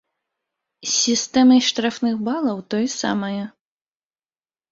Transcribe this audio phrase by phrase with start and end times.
[0.85, 3.43] З сістэмай штрафных балаў тое самае.